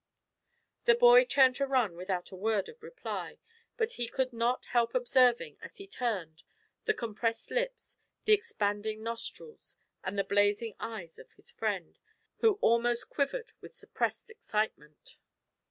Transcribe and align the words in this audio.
The 0.85 0.95
boy 0.95 1.25
turned 1.25 1.57
to 1.57 1.67
run 1.67 1.95
without 1.95 2.31
a 2.31 2.35
word 2.35 2.67
of 2.69 2.81
reply, 2.81 3.37
but 3.77 3.91
he 3.93 4.07
could 4.07 4.33
not 4.33 4.65
help 4.65 4.95
observing, 4.95 5.59
as 5.61 5.77
he 5.77 5.85
turned, 5.85 6.41
the 6.85 6.93
compressed 6.95 7.51
lips, 7.51 7.99
the 8.25 8.33
expanding 8.33 9.03
nostrils, 9.03 9.77
and 10.03 10.17
the 10.17 10.23
blazing 10.23 10.73
eyes 10.79 11.19
of 11.19 11.33
his 11.33 11.51
friend, 11.51 11.99
who 12.37 12.53
almost 12.61 13.11
quivered 13.11 13.53
with 13.61 13.75
suppressed 13.75 14.31
excitement. 14.31 15.19